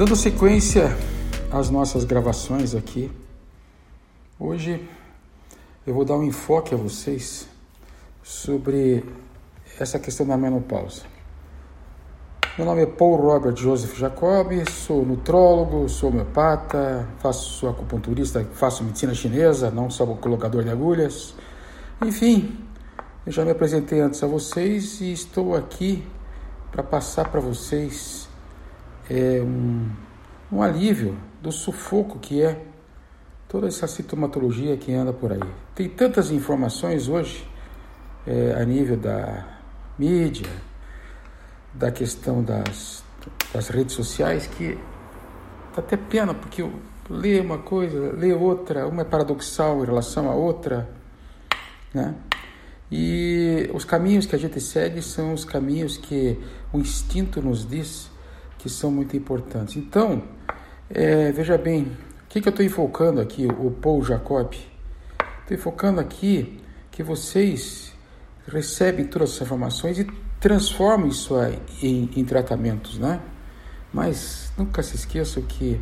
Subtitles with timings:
[0.00, 0.96] Dando sequência
[1.52, 3.12] às nossas gravações aqui,
[4.38, 4.88] hoje
[5.86, 7.46] eu vou dar um enfoque a vocês
[8.22, 9.04] sobre
[9.78, 11.02] essa questão da menopausa.
[12.56, 19.12] Meu nome é Paul Robert Joseph Jacob, sou nutrólogo, sou homeopata, faço acupunturista, faço medicina
[19.12, 21.34] chinesa, não sou colocador de agulhas.
[22.02, 22.58] Enfim,
[23.26, 26.02] eu já me apresentei antes a vocês e estou aqui
[26.72, 28.29] para passar para vocês
[29.10, 29.90] é, um,
[30.52, 32.62] um alívio do sufoco que é
[33.48, 35.40] toda essa sintomatologia que anda por aí.
[35.74, 37.44] Tem tantas informações hoje
[38.24, 39.44] é, a nível da
[39.98, 40.48] mídia,
[41.74, 43.02] da questão das,
[43.52, 44.78] das redes sociais que
[45.74, 46.72] dá até pena, porque eu
[47.08, 50.88] leio uma coisa, leio outra, uma é paradoxal em relação à outra,
[51.92, 52.14] né?
[52.92, 56.38] E os caminhos que a gente segue são os caminhos que
[56.72, 58.10] o instinto nos diz
[58.60, 59.76] que são muito importantes.
[59.76, 60.22] Então,
[60.90, 64.52] é, veja bem, o que, que eu estou enfocando aqui, o Paul Jacob?
[64.52, 67.94] Estou enfocando aqui que vocês
[68.46, 70.06] recebem todas essas informações e
[70.38, 71.34] transformam isso
[71.82, 73.20] em, em tratamentos, né?
[73.92, 75.80] Mas nunca se esqueçam que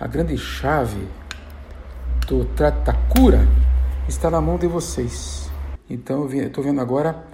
[0.00, 1.06] a grande chave
[2.26, 3.46] do trata cura
[4.08, 5.50] está na mão de vocês.
[5.88, 7.24] Então, eu estou vendo agora,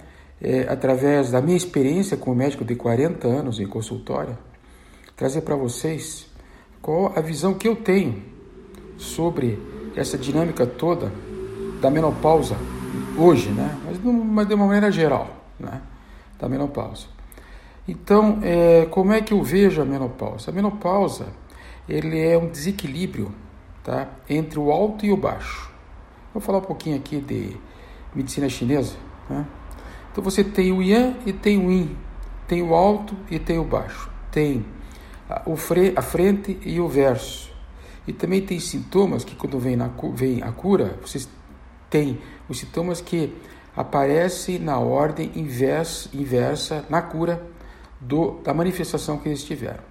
[0.41, 4.37] é, através da minha experiência como médico de 40 anos em consultório,
[5.15, 6.27] trazer para vocês
[6.81, 8.21] qual a visão que eu tenho
[8.97, 9.59] sobre
[9.95, 11.11] essa dinâmica toda
[11.81, 12.55] da menopausa
[13.17, 13.77] hoje, né?
[13.85, 15.27] Mas, de uma maneira geral,
[15.59, 15.81] né?
[16.39, 17.07] Da menopausa.
[17.87, 20.51] Então, é, como é que eu vejo a menopausa?
[20.51, 21.27] A menopausa
[21.87, 23.31] ele é um desequilíbrio
[23.83, 24.07] tá?
[24.29, 25.71] entre o alto e o baixo.
[26.33, 27.57] Vou falar um pouquinho aqui de
[28.15, 28.95] medicina chinesa.
[29.29, 29.45] Né?
[30.11, 31.97] Então você tem o Yan e tem o Yin,
[32.47, 34.65] tem o alto e tem o baixo, tem
[35.45, 37.51] o fre, a frente e o verso.
[38.05, 41.27] E também tem sintomas que quando vem, na, vem a cura, vocês
[41.89, 43.33] têm os sintomas que
[43.75, 47.41] aparecem na ordem inversa, inversa na cura
[47.99, 49.83] do, da manifestação que eles tiveram.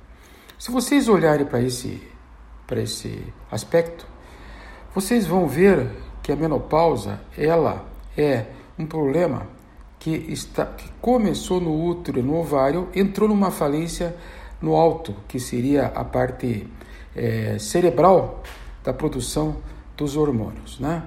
[0.58, 2.00] Se vocês olharem para esse,
[2.70, 4.06] esse aspecto,
[4.94, 5.90] vocês vão ver
[6.22, 7.84] que a menopausa, ela
[8.16, 8.46] é
[8.78, 9.46] um problema
[9.98, 14.14] que, está, que começou no útero, no ovário, entrou numa falência
[14.62, 16.66] no alto, que seria a parte
[17.14, 18.42] é, cerebral
[18.84, 19.56] da produção
[19.96, 21.02] dos hormônios, né?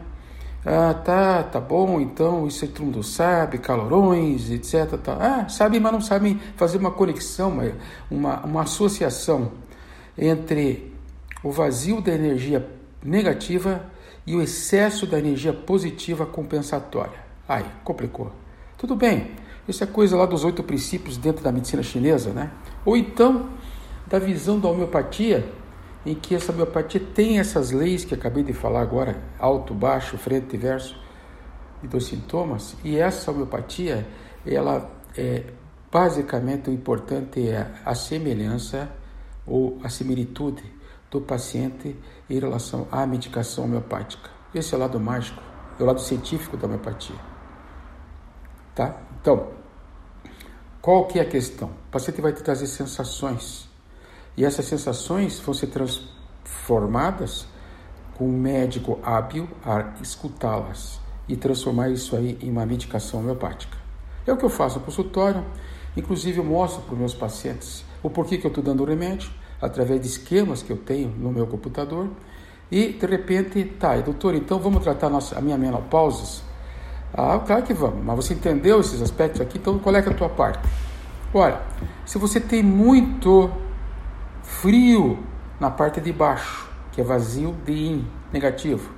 [0.67, 4.97] Ah, tá, tá bom, então isso todo mundo sabe, calorões, etc.
[4.97, 5.17] Tá.
[5.19, 7.71] Ah, sabe, mas não sabem fazer uma conexão, uma,
[8.09, 9.51] uma, uma associação
[10.17, 10.91] entre
[11.43, 12.67] o vazio da energia
[13.03, 13.85] negativa
[14.25, 17.19] e o excesso da energia positiva compensatória.
[17.47, 18.31] Aí, complicou.
[18.75, 19.31] Tudo bem,
[19.67, 22.51] isso é coisa lá dos oito princípios dentro da medicina chinesa, né?
[22.83, 23.49] Ou então,
[24.07, 25.51] da visão da homeopatia,
[26.05, 30.53] em que essa homeopatia tem essas leis que acabei de falar agora, alto, baixo, frente
[30.55, 30.95] e verso,
[31.81, 34.07] e dos sintomas, e essa homeopatia,
[34.45, 35.43] ela é
[35.91, 38.89] basicamente o importante é a semelhança
[39.47, 40.63] ou a similitude
[41.09, 41.95] do paciente
[42.29, 44.29] em relação à medicação homeopática.
[44.53, 45.41] Esse é o lado mágico,
[45.79, 47.15] é o lado científico da homeopatia.
[48.73, 48.97] Tá?
[49.25, 49.47] Então,
[50.83, 51.69] qual que é a questão?
[51.69, 53.67] O paciente vai te trazer sensações.
[54.37, 57.47] E essas sensações vão ser transformadas
[58.15, 63.75] com um médico hábil a escutá-las e transformar isso aí em uma medicação homeopática.
[64.27, 65.43] É o que eu faço no consultório,
[65.97, 69.31] inclusive eu mostro para os meus pacientes o porquê que eu estou dando o remédio,
[69.59, 72.11] através de esquemas que eu tenho no meu computador.
[72.69, 76.44] E de repente, tá, doutor, então vamos tratar a, nossa, a minha menopausa?
[77.17, 80.13] Ah, claro que vamos, mas você entendeu esses aspectos aqui, então qual é, é a
[80.13, 80.59] tua parte?
[81.33, 81.61] Olha,
[82.05, 83.49] se você tem muito
[84.43, 85.23] frio
[85.57, 88.91] na parte de baixo, que é vazio de yin, negativo,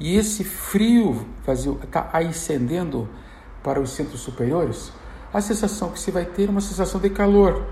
[0.00, 3.06] e esse frio vazio está ascendendo
[3.62, 4.90] para os centros superiores,
[5.32, 7.66] a sensação que você vai ter é uma sensação de calor,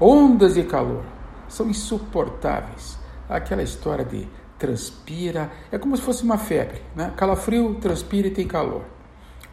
[0.00, 1.04] ondas de calor
[1.48, 2.98] são insuportáveis.
[3.28, 4.28] Aquela história de
[4.58, 7.12] transpira, é como se fosse uma febre, né?
[7.16, 8.84] Calafrio, transpira e tem calor.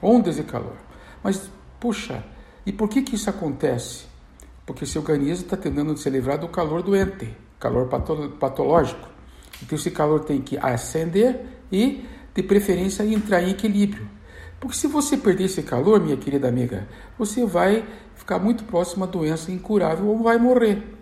[0.02, 0.76] Ondas de calor.
[1.24, 1.50] Mas,
[1.80, 2.24] puxa,
[2.66, 4.06] e por que que isso acontece?
[4.66, 9.08] Porque seu organismo está tentando se livrar do calor doente, calor patológico.
[9.62, 14.10] Então esse calor tem que ascender e, de preferência, entrar em equilíbrio.
[14.60, 16.88] Porque se você perder esse calor, minha querida amiga,
[17.18, 17.86] você vai
[18.16, 20.95] ficar muito próximo à doença incurável ou vai morrer.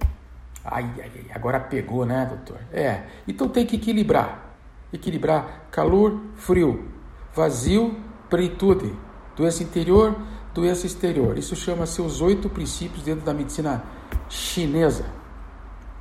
[0.64, 2.60] Ai, ai, ai, agora pegou, né, doutor?
[2.72, 4.56] É, então tem que equilibrar.
[4.92, 6.88] Equilibrar calor, frio,
[7.34, 7.96] vazio,
[8.30, 8.94] plenitude,
[9.36, 10.16] doença interior,
[10.54, 11.38] doença exterior.
[11.38, 13.84] Isso chama-se os oito princípios dentro da medicina
[14.30, 15.06] chinesa.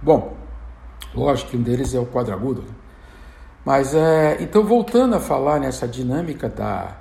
[0.02, 0.36] Bom,
[1.14, 2.62] Lógico que um deles é o quadragudo.
[2.62, 2.74] Né?
[3.64, 6.96] Mas, é, então, voltando a falar nessa dinâmica da,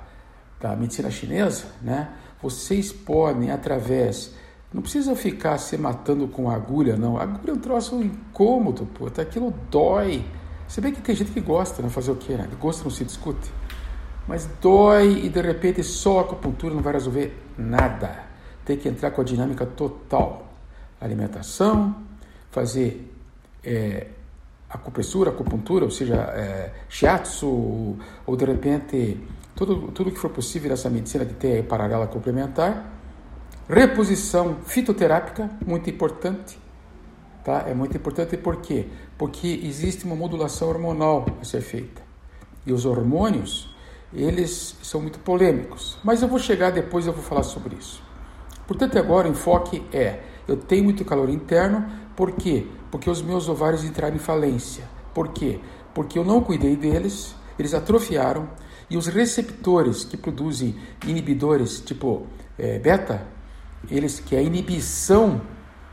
[0.60, 2.08] da medicina chinesa, né?
[2.40, 4.34] Vocês podem, através.
[4.72, 7.18] Não precisa ficar se matando com agulha, não.
[7.18, 9.06] A agulha é um troço incômodo, pô.
[9.06, 10.24] Aquilo dói.
[10.66, 11.90] Se bem que tem gente que gosta, né?
[11.90, 12.48] Fazer o quê, né?
[12.58, 13.52] Gosto não se discute.
[14.26, 18.24] Mas dói e de repente só a acupuntura não vai resolver nada.
[18.64, 20.46] Tem que entrar com a dinâmica total.
[21.00, 21.96] Alimentação,
[22.50, 23.12] fazer
[23.62, 24.06] é,
[24.70, 29.20] acupressura, acupuntura, ou seja, é, shiatsu, ou, ou de repente
[29.54, 33.01] tudo, tudo que for possível nessa medicina de ter paralela complementar.
[33.68, 36.58] Reposição fitoterápica, muito importante.
[37.44, 37.64] Tá?
[37.66, 38.86] É muito importante por quê?
[39.18, 42.02] Porque existe uma modulação hormonal a ser feita.
[42.66, 43.74] E os hormônios,
[44.12, 45.98] eles são muito polêmicos.
[46.04, 48.02] Mas eu vou chegar depois, eu vou falar sobre isso.
[48.66, 51.84] Portanto, agora o enfoque é: eu tenho muito calor interno,
[52.16, 52.66] por quê?
[52.90, 54.84] Porque os meus ovários entraram em falência.
[55.14, 55.58] Por quê?
[55.94, 58.48] Porque eu não cuidei deles, eles atrofiaram,
[58.88, 60.76] e os receptores que produzem
[61.06, 62.26] inibidores, tipo
[62.58, 63.26] é, beta,
[63.90, 65.40] eles que é a inibição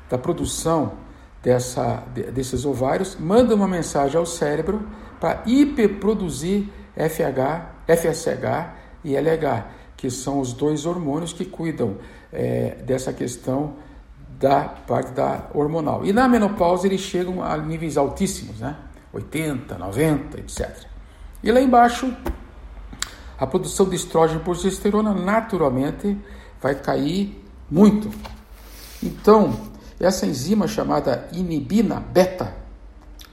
[0.10, 0.94] da produção
[1.42, 2.04] dessa,
[2.34, 4.88] desses ovários, mandam uma mensagem ao cérebro
[5.20, 6.66] para hiperproduzir
[6.96, 9.66] FH, FSH e LH,
[9.96, 11.98] que são os dois hormônios que cuidam
[12.32, 13.76] é, dessa questão
[14.40, 16.06] da parte da hormonal.
[16.06, 18.76] E na menopausa eles chegam a níveis altíssimos, né?
[19.12, 20.86] 80, 90, etc.
[21.44, 22.14] E lá embaixo,
[23.38, 26.18] a produção de estrógeno e progesterona naturalmente
[26.62, 28.10] vai cair muito.
[29.02, 29.58] Então,
[30.00, 32.54] essa enzima chamada inibina beta,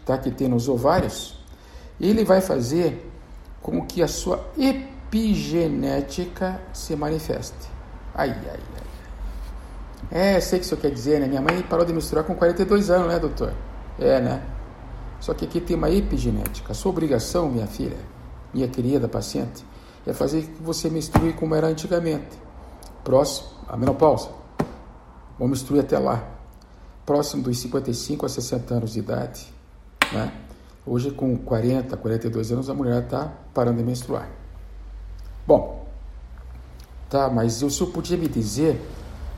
[0.04, 1.38] tá, que tem nos ovários,
[2.00, 3.10] ele vai fazer
[3.62, 7.68] com que a sua epigenética se manifeste.
[8.14, 8.86] Ai, ai, ai.
[10.10, 11.26] É, sei o que isso quer dizer, né?
[11.26, 13.52] Minha mãe parou de misturar com 42 anos, né, doutor?
[13.98, 14.42] É, né?
[15.20, 16.72] Só que aqui tem uma epigenética.
[16.72, 17.96] A sua obrigação, minha filha,
[18.54, 19.64] minha querida paciente,
[20.06, 22.45] é fazer que você misture como era antigamente.
[23.06, 24.30] Próximo, a menopausa.
[25.38, 26.28] Vamos misturar até lá.
[27.06, 29.46] Próximo dos 55 a 60 anos de idade.
[30.12, 30.32] Né?
[30.84, 34.28] Hoje, com 40, 42 anos, a mulher está parando de menstruar.
[35.46, 35.86] Bom,
[37.08, 38.84] tá, mas o senhor podia me dizer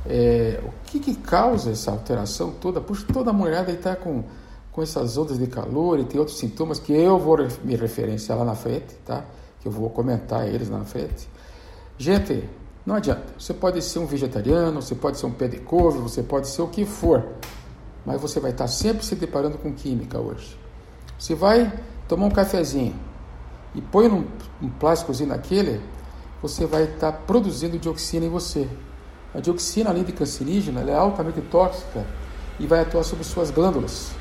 [0.07, 2.81] é, o que, que causa essa alteração toda?
[2.81, 4.25] Puxa, toda mulher está com,
[4.73, 8.47] com essas ondas de calor e tem outros sintomas que eu vou me referenciar lá
[8.47, 9.27] na frente, tá?
[9.61, 11.29] que eu vou comentar eles na frente.
[11.99, 12.49] Gente,
[12.89, 13.27] não adianta.
[13.39, 16.63] Você pode ser um vegetariano, você pode ser um pé de couve, você pode ser
[16.63, 17.23] o que for,
[18.07, 20.59] mas você vai estar sempre se deparando com química hoje.
[21.19, 21.71] Você vai
[22.09, 22.95] tomar um cafezinho
[23.75, 24.25] e põe num,
[24.63, 25.83] um plásticozinho naquele,
[26.41, 28.67] você vai estar produzindo dioxina em você.
[29.35, 32.07] A dioxina, além de cancerígena, é altamente tóxica
[32.59, 34.13] e vai atuar sobre suas glândulas.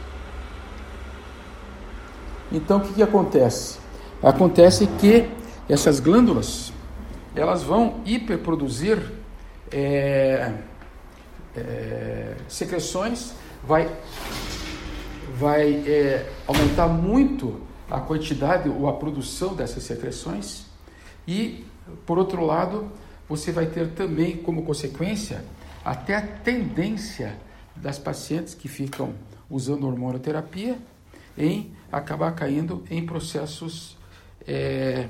[2.51, 3.79] Então, o que, que acontece?
[4.21, 5.31] Acontece que
[5.69, 6.73] essas glândulas
[7.37, 8.99] elas vão hiperproduzir
[9.71, 10.53] é,
[11.55, 13.89] é, secreções, vai,
[15.35, 20.65] vai é, aumentar muito a quantidade ou a produção dessas secreções.
[21.27, 21.63] E,
[22.06, 22.91] por outro lado,
[23.29, 25.45] você vai ter também como consequência
[25.85, 27.37] até a tendência
[27.75, 29.13] das pacientes que ficam
[29.49, 30.77] usando hormonoterapia
[31.37, 33.95] em acabar caindo em processos
[34.45, 35.07] é,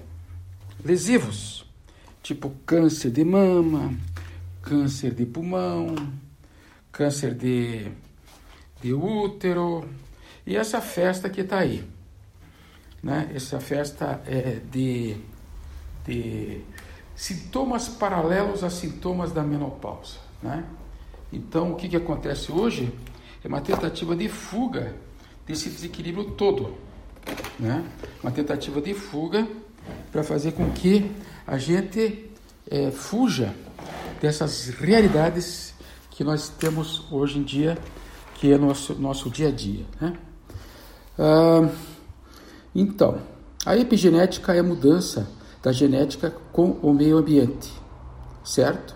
[0.84, 1.67] lesivos,
[2.28, 3.94] tipo câncer de mama,
[4.62, 5.96] câncer de pulmão,
[6.92, 7.90] câncer de,
[8.82, 9.88] de útero
[10.46, 11.88] e essa festa que está aí.
[13.02, 13.32] Né?
[13.34, 15.16] Essa festa é de,
[16.06, 16.62] de
[17.16, 20.18] sintomas paralelos a sintomas da menopausa.
[20.44, 20.66] Né?
[21.32, 22.94] Então, o que, que acontece hoje
[23.42, 24.94] é uma tentativa de fuga
[25.46, 26.76] desse desequilíbrio todo
[27.60, 27.84] né?
[28.22, 29.48] uma tentativa de fuga
[30.12, 31.12] para fazer com que
[31.46, 32.30] a gente
[32.70, 33.54] é, fuja
[34.22, 35.74] dessas realidades
[36.12, 37.78] que nós temos hoje em dia,
[38.36, 39.86] que é nosso nosso dia a dia.
[40.02, 40.18] Né?
[41.18, 41.70] Ah,
[42.76, 43.20] então,
[43.66, 45.28] a epigenética é a mudança
[45.64, 47.72] da genética com o meio ambiente,
[48.44, 48.96] certo?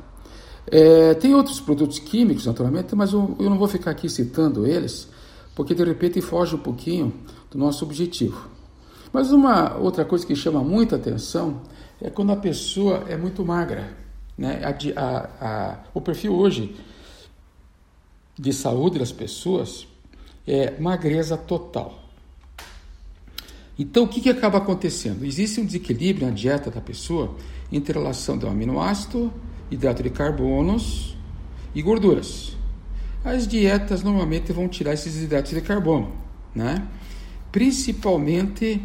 [0.67, 5.07] É, tem outros produtos químicos, naturalmente, mas eu, eu não vou ficar aqui citando eles,
[5.55, 7.11] porque de repente foge um pouquinho
[7.49, 8.50] do nosso objetivo.
[9.11, 11.61] Mas uma outra coisa que chama muita atenção
[12.01, 13.95] é quando a pessoa é muito magra.
[14.37, 14.61] Né?
[14.63, 16.75] A, a, a, o perfil hoje
[18.37, 19.87] de saúde das pessoas
[20.47, 21.99] é magreza total.
[23.77, 25.25] Então, o que, que acaba acontecendo?
[25.25, 27.35] Existe um desequilíbrio na dieta da pessoa
[27.71, 29.33] entre a relação do aminoácido,
[29.69, 31.15] hidrato de carbonos
[31.73, 32.55] e gorduras.
[33.23, 36.11] As dietas normalmente vão tirar esses hidratos de carbono,
[36.53, 36.87] né?
[37.51, 38.81] principalmente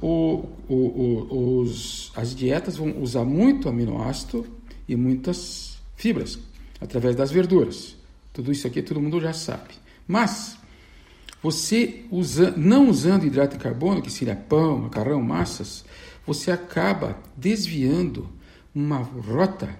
[0.00, 4.46] o, o, o, os, as dietas vão usar muito aminoácido
[4.88, 6.38] e muitas fibras
[6.80, 7.96] através das verduras.
[8.32, 9.74] Tudo isso aqui todo mundo já sabe.
[10.06, 10.58] Mas
[11.42, 15.84] você usa, não usando hidrato de carbono, que seria pão, macarrão, massas,
[16.26, 18.28] você acaba desviando
[18.74, 19.74] uma rota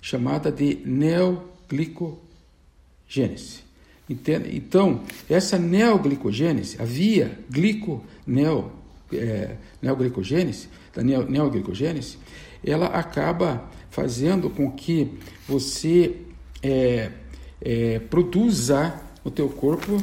[0.00, 3.60] chamada de neoglicogênese.
[4.08, 4.56] Entende?
[4.56, 8.72] Então, essa neoglicogênese, a via glico-neo,
[9.12, 12.18] é, neoglicogênese, da neoglicogênese,
[12.64, 16.16] ela acaba fazendo com que você
[16.62, 17.10] é,
[17.60, 20.00] é, produza no teu corpo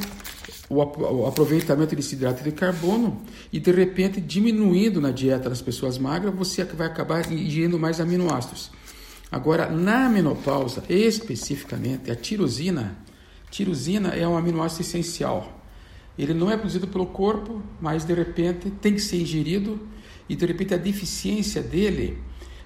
[0.70, 3.22] o, aproveitamento desse hidrato de carbono
[3.52, 8.70] e de repente diminuindo na dieta das pessoas magras, você vai acabar ingerindo mais aminoácidos.
[9.32, 12.98] Agora, na menopausa, especificamente, a tirosina,
[13.50, 15.57] tirosina é um aminoácido essencial.
[16.18, 19.80] Ele não é produzido pelo corpo, mas de repente tem que ser ingerido
[20.28, 22.18] e de repente a deficiência dele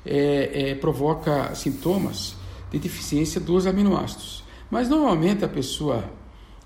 [0.06, 2.36] é, é, provoca sintomas
[2.72, 4.44] de deficiência dos aminoácidos.
[4.70, 6.10] Mas normalmente a pessoa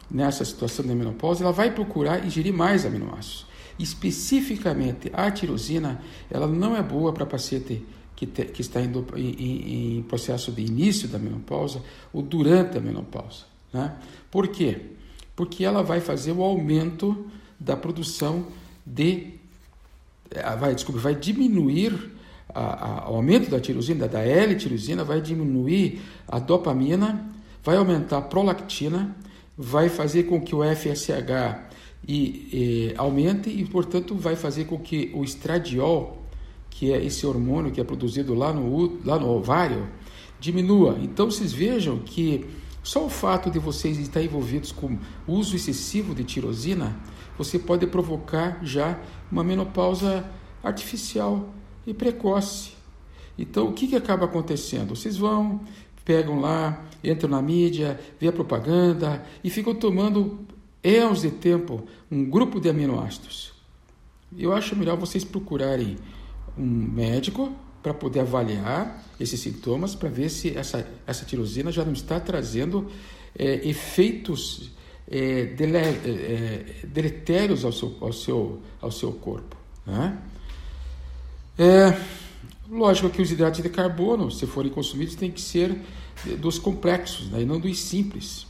[0.10, 3.48] nessa situação de menopausa ela vai procurar ingerir mais aminoácidos.
[3.78, 7.84] Especificamente a tirosina, ela não é boa para paciente
[8.16, 11.82] que, te, que está indo em, em, processo de início da menopausa
[12.14, 13.44] ou durante a menopausa.
[13.74, 13.94] Né?
[14.32, 14.95] Por quê?
[15.36, 17.26] Porque ela vai fazer o aumento
[17.60, 18.48] da produção
[18.86, 19.34] de.
[20.32, 22.12] Eh, vai, desculpe, vai diminuir
[22.54, 27.30] a, a, o aumento da tirosina, da L-tirosina, vai diminuir a dopamina,
[27.64, 29.16] vai aumentar a prolactina,
[29.58, 31.74] vai fazer com que o FSH
[32.08, 36.26] e, e, aumente e, portanto, vai fazer com que o estradiol
[36.76, 39.88] que é esse hormônio que é produzido lá no, lá no ovário,
[40.40, 41.00] diminua.
[41.02, 42.46] Então vocês vejam que
[42.86, 46.96] só o fato de vocês estar envolvidos com uso excessivo de tirosina,
[47.36, 49.00] você pode provocar já
[49.32, 50.24] uma menopausa
[50.64, 51.50] artificial
[51.88, 52.74] e precoce.
[53.40, 54.96] Então o que, que acaba acontecendo?
[54.96, 55.62] Vocês vão,
[56.06, 60.46] pegam lá, entram na mídia, vê a propaganda e ficam tomando
[60.84, 63.52] anos de tempo um grupo de aminoácidos.
[64.38, 65.98] Eu acho melhor vocês procurarem
[66.56, 67.52] um médico
[67.86, 72.90] para poder avaliar esses sintomas, para ver se essa, essa tirosina já não está trazendo
[73.38, 74.72] é, efeitos
[75.08, 79.56] é, dele, é, é, deletérios ao seu, ao seu, ao seu corpo.
[79.86, 80.18] Né?
[81.60, 81.96] É,
[82.68, 85.80] lógico que os hidratos de carbono, se forem consumidos, tem que ser
[86.40, 88.48] dos complexos, né, e não dos simples.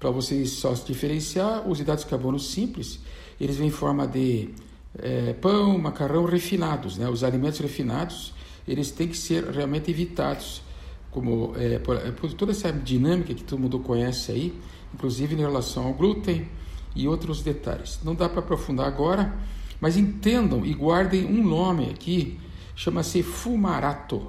[0.00, 2.98] Para vocês só se diferenciar, os hidratos de carbono simples,
[3.40, 4.50] eles vêm em forma de
[4.98, 7.08] é, pão, macarrão refinados, né?
[7.08, 8.34] Os alimentos refinados,
[8.66, 10.62] eles têm que ser realmente evitados,
[11.10, 14.60] como é, por, é, por, toda essa dinâmica que todo mundo conhece aí,
[14.92, 16.48] inclusive em relação ao glúten
[16.94, 18.00] e outros detalhes.
[18.02, 19.34] Não dá para aprofundar agora,
[19.80, 22.38] mas entendam e guardem um nome aqui,
[22.74, 24.28] chama-se fumarato,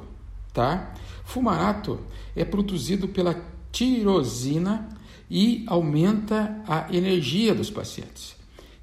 [0.54, 0.94] tá?
[1.24, 2.00] Fumarato
[2.36, 3.36] é produzido pela
[3.72, 4.89] tirosina
[5.30, 8.36] e aumenta a energia dos pacientes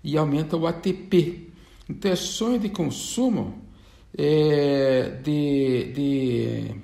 [0.03, 1.53] e aumenta o ATP,
[1.89, 3.62] então, é sonho de consumo
[4.17, 6.75] é, de, de,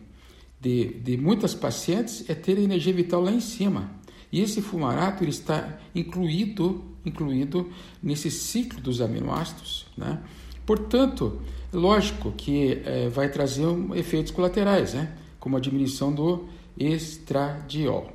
[0.61, 3.91] de, de, muitas pacientes é ter energia vital lá em cima.
[4.31, 7.71] E esse fumarato ele está incluído, incluído
[8.03, 9.87] nesse ciclo dos aminoácidos.
[9.97, 10.19] Né?
[10.67, 11.41] Portanto,
[11.73, 15.15] lógico que é, vai trazer um, efeitos colaterais, né?
[15.41, 16.47] como a diminuição do
[16.79, 18.13] estradiol.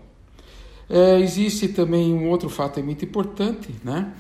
[0.90, 4.14] É, existe também um outro fato muito importante, né?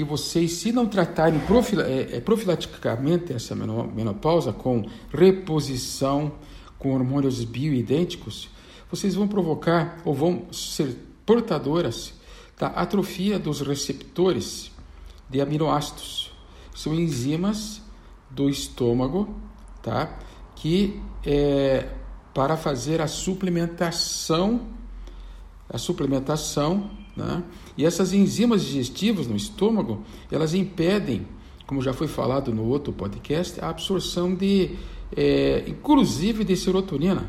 [0.00, 6.32] Que vocês, se não tratarem é, é, profilaticamente essa menopausa com reposição
[6.78, 8.48] com hormônios bioidênticos,
[8.90, 12.14] vocês vão provocar ou vão ser portadoras
[12.58, 14.70] da atrofia dos receptores
[15.28, 16.32] de aminoácidos.
[16.74, 17.82] São enzimas
[18.30, 19.28] do estômago,
[19.82, 20.18] tá?
[20.56, 21.90] Que é
[22.32, 24.66] para fazer a suplementação,
[25.68, 26.90] a suplementação
[27.20, 27.44] né?
[27.76, 31.26] E essas enzimas digestivas no estômago, elas impedem,
[31.66, 34.70] como já foi falado no outro podcast, a absorção de,
[35.16, 37.28] é, inclusive de serotonina,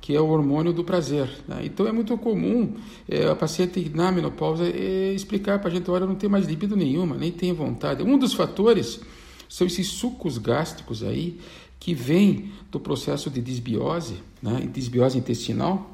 [0.00, 1.28] que é o hormônio do prazer.
[1.46, 1.62] Né?
[1.64, 2.74] Então é muito comum
[3.08, 6.76] é, a paciente na menopausa é, explicar para a gente, olha, não tem mais libido
[6.76, 8.02] nenhuma, nem tem vontade.
[8.02, 9.00] Um dos fatores
[9.48, 11.38] são esses sucos gástricos aí,
[11.78, 14.68] que vêm do processo de desbiose, né?
[14.72, 15.90] desbiose intestinal,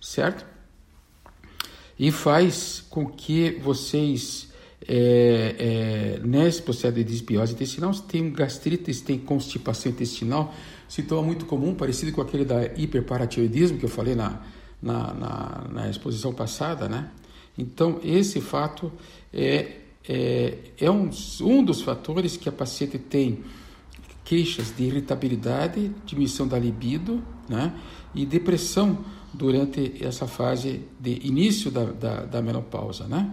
[0.00, 0.55] certo?
[1.98, 4.52] E faz com que vocês,
[4.86, 10.54] é, é, nesse processo de desbiose intestinal, tenham gastrite, tem constipação intestinal,
[10.88, 14.42] sintoma muito comum, parecido com aquele da hiperparatiroidismo que eu falei na,
[14.80, 17.10] na, na, na exposição passada, né?
[17.58, 18.92] Então, esse fato
[19.32, 19.76] é,
[20.06, 21.10] é, é um,
[21.40, 23.42] um dos fatores que a paciente tem
[24.24, 27.72] queixas de irritabilidade, diminuição da libido né,
[28.14, 28.98] e depressão
[29.32, 33.04] durante essa fase de início da, da, da, menopausa.
[33.04, 33.32] Né?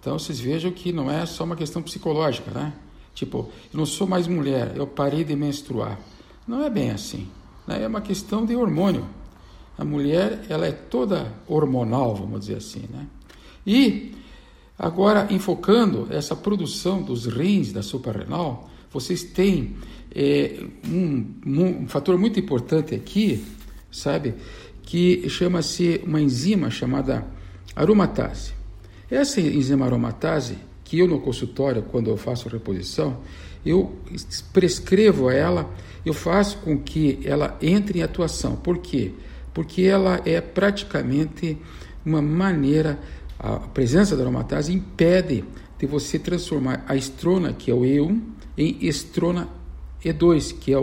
[0.00, 2.50] Então vocês vejam que não é só uma questão psicológica.
[2.50, 2.72] Né?
[3.14, 5.98] Tipo, eu não sou mais mulher, eu parei de menstruar.
[6.46, 7.28] Não é bem assim.
[7.66, 7.82] Né?
[7.82, 9.06] É uma questão de hormônio.
[9.76, 12.84] A mulher ela é toda hormonal, vamos dizer assim.
[12.90, 13.06] Né?
[13.66, 14.12] E
[14.78, 19.74] agora, enfocando essa produção dos rins da suprarrenal, vocês têm
[20.14, 23.44] é, um, um, fator muito importante aqui,
[23.90, 24.34] sabe,
[24.84, 27.26] que chama-se uma enzima chamada
[27.74, 28.52] aromatase.
[29.10, 33.18] Essa enzima aromatase, que eu no consultório, quando eu faço reposição,
[33.64, 33.96] eu
[34.52, 35.70] prescrevo a ela,
[36.04, 38.56] eu faço com que ela entre em atuação.
[38.56, 39.12] Por quê?
[39.52, 41.56] Porque ela é praticamente
[42.04, 42.98] uma maneira,
[43.38, 45.44] a presença da aromatase impede
[45.78, 48.20] de você transformar a estrona, que é o E1,
[48.56, 49.48] em estrona
[50.04, 50.76] E2, que é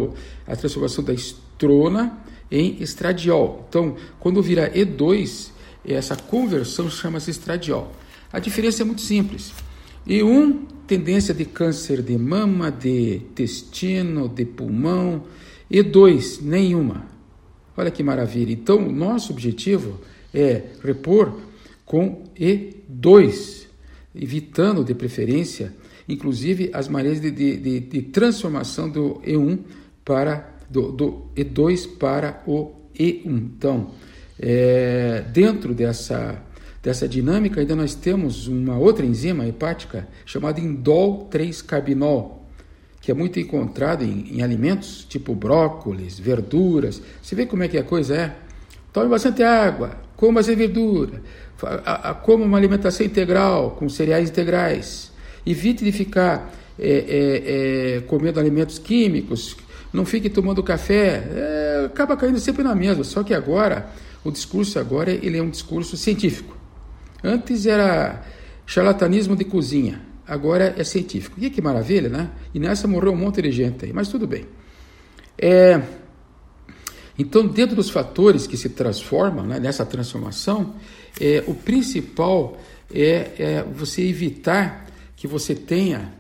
[0.48, 2.17] a transformação da estrona
[2.51, 3.65] em estradiol.
[3.70, 5.51] Então, quando virar E2,
[5.86, 7.91] essa conversão chama-se estradiol.
[8.31, 9.53] A diferença é muito simples.
[10.08, 15.24] E1, tendência de câncer de mama, de intestino, de pulmão.
[15.72, 17.05] E2, nenhuma.
[17.77, 18.51] Olha que maravilha.
[18.51, 20.01] Então, nosso objetivo
[20.34, 21.39] é repor
[21.86, 23.65] com E2,
[24.13, 25.74] evitando de preferência
[26.12, 29.60] inclusive as maneiras de, de, de transformação do E1
[30.03, 33.25] para do, do, E2 para o E1.
[33.25, 33.92] Então,
[34.40, 36.42] é, dentro dessa,
[36.82, 42.48] dessa dinâmica, ainda nós temos uma outra enzima hepática chamada indol 3-carbinol,
[43.01, 47.01] que é muito encontrada em, em, alimentos tipo brócolis, verduras.
[47.22, 48.36] Você vê como é que a coisa é?
[48.93, 51.22] Tome bastante água, coma bastante verdura,
[52.24, 55.12] coma uma alimentação integral, com cereais integrais.
[55.45, 59.56] Evite de ficar é, é, é, comendo alimentos químicos,
[59.93, 63.04] não fique tomando café, é, acaba caindo sempre na mesma.
[63.04, 63.89] Só que agora,
[64.23, 66.56] o discurso agora ele é um discurso científico.
[67.23, 68.23] Antes era
[68.65, 71.38] charlatanismo de cozinha, agora é científico.
[71.39, 72.30] E que maravilha, né?
[72.54, 74.45] E nessa morreu um monte de gente aí, mas tudo bem.
[75.38, 75.82] É,
[77.17, 80.75] então, dentro dos fatores que se transformam né, nessa transformação,
[81.19, 82.58] é, o principal
[82.93, 86.13] é, é você evitar que você tenha,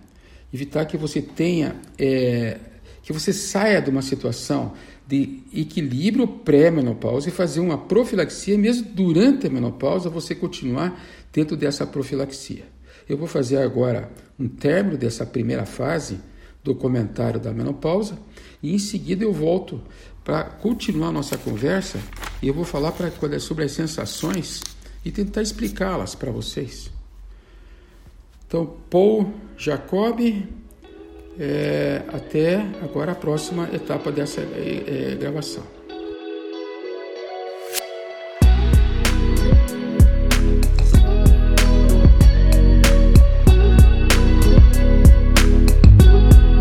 [0.53, 2.57] evitar que você tenha, é,
[3.03, 4.73] que você saia de uma situação
[5.07, 11.85] de equilíbrio pré-menopausa e fazer uma profilaxia, mesmo durante a menopausa, você continuar dentro dessa
[11.85, 12.63] profilaxia.
[13.09, 14.09] Eu vou fazer agora
[14.39, 16.19] um término dessa primeira fase
[16.63, 18.17] do comentário da menopausa
[18.61, 19.81] e em seguida eu volto
[20.23, 21.99] para continuar nossa conversa
[22.41, 23.09] e eu vou falar pra,
[23.39, 24.61] sobre as sensações
[25.03, 26.91] e tentar explicá-las para vocês.
[28.47, 30.19] Então, Paul Jacob,
[31.39, 35.63] é, até agora a próxima etapa dessa é, é, gravação.